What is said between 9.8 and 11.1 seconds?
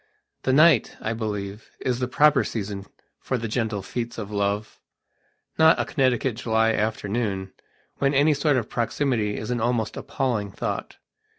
appalling thought.